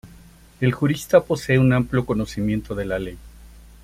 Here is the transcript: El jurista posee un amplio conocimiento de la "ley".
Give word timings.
El 0.61 0.71
jurista 0.73 1.21
posee 1.21 1.59
un 1.59 1.73
amplio 1.73 2.07
conocimiento 2.07 2.73
de 2.73 2.85
la 2.85 2.97
"ley". 2.97 3.19